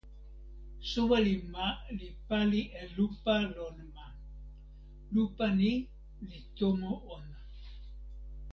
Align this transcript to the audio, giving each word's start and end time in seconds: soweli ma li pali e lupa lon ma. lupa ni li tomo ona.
soweli 0.89 1.33
ma 1.53 1.65
li 1.97 2.07
pali 2.27 2.61
e 2.81 2.83
lupa 2.95 3.35
lon 3.55 3.77
ma. 3.95 4.05
lupa 5.13 5.45
ni 5.59 5.71
li 6.27 6.39
tomo 6.57 6.91
ona. 7.15 7.37